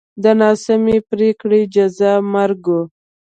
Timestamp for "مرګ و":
2.33-2.77